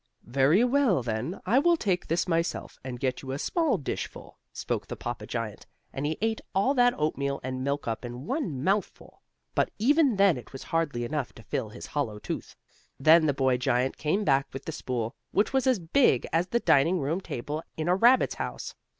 "Very 0.25 0.63
well, 0.63 1.03
then, 1.03 1.39
I 1.45 1.59
will 1.59 1.77
take 1.77 2.07
this 2.07 2.27
myself, 2.27 2.79
and 2.83 2.99
get 2.99 3.21
you 3.21 3.31
a 3.33 3.37
small 3.37 3.77
dish 3.77 4.07
full," 4.07 4.39
spoke 4.51 4.87
the 4.87 4.95
papa 4.95 5.27
giant, 5.27 5.67
and 5.93 6.07
he 6.07 6.17
ate 6.21 6.41
all 6.55 6.73
that 6.73 6.95
oatmeal 6.97 7.39
and 7.43 7.63
milk 7.63 7.87
up 7.87 8.03
at 8.03 8.11
one 8.11 8.63
mouthful, 8.63 9.21
but 9.53 9.69
even 9.77 10.15
then 10.15 10.37
it 10.37 10.53
was 10.53 10.63
hardly 10.63 11.03
enough 11.03 11.33
to 11.33 11.43
fill 11.43 11.69
his 11.69 11.85
hollow 11.85 12.17
tooth. 12.17 12.55
Then 12.99 13.27
the 13.27 13.33
boy 13.35 13.57
giant 13.57 13.97
came 13.99 14.23
back 14.23 14.47
with 14.51 14.65
the 14.65 14.71
spool, 14.71 15.13
which 15.33 15.53
was 15.53 15.67
as 15.67 15.77
big 15.77 16.25
as 16.33 16.47
the 16.47 16.59
dining 16.61 16.99
room 16.99 17.21
table 17.21 17.61
in 17.77 17.87
a 17.87 17.93
rabbit's 17.95 18.33
house. 18.33 18.73